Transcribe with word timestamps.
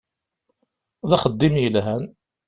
D 1.09 1.11
axeddim 1.15 1.55
yelhan. 1.59 2.03